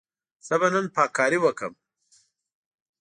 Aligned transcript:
زه 0.47 0.55
به 0.59 0.67
نن 0.73 0.85
پاککاري 0.95 1.39
وکړم. 1.41 1.73